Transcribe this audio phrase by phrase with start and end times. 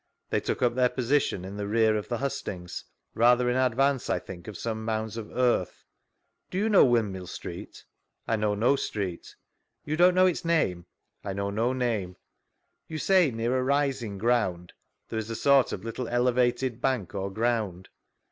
[0.31, 4.17] —They took up their position in the rear of the hustings, rather in advance, I
[4.17, 5.85] think, oi some mounds of earth.
[6.49, 7.85] Do you know Windmill Street?—
[8.27, 9.35] I know no street.
[9.85, 10.87] You don't know its name?—
[11.23, 12.15] I know no name.
[12.15, 12.15] ■V
[12.87, 14.73] Google STANLEY'S EVIDENCE 31 You say near a rising ground?—
[15.09, 17.89] There is a sort of little elevated bank or ground.